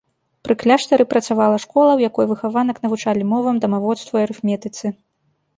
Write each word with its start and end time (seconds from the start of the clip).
Пры 0.45 0.53
кляштары 0.61 1.05
працавала 1.11 1.57
школа, 1.67 1.91
у 1.99 2.01
якой 2.09 2.25
выхаванак 2.31 2.77
навучалі 2.87 3.29
мовам, 3.35 3.55
дамаводству 3.67 4.13
і 4.21 4.23
арыфметыцы. 4.27 4.85